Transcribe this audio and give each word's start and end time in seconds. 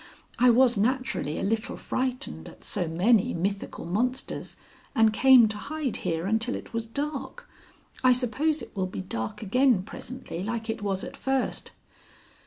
I 0.39 0.49
was 0.49 0.79
naturally 0.79 1.37
a 1.37 1.43
little 1.43 1.77
frightened 1.77 2.49
at 2.49 2.63
so 2.63 2.87
many 2.87 3.35
mythical 3.35 3.85
monsters, 3.85 4.57
and 4.95 5.13
came 5.13 5.47
to 5.49 5.57
hide 5.57 5.97
here 5.97 6.25
until 6.25 6.55
it 6.55 6.73
was 6.73 6.87
dark. 6.87 7.47
I 8.03 8.11
suppose 8.11 8.63
it 8.63 8.75
will 8.75 8.87
be 8.87 9.01
dark 9.01 9.43
again 9.43 9.83
presently 9.83 10.41
like 10.43 10.71
it 10.71 10.81
was 10.81 11.03
at 11.03 11.15
first. 11.15 11.71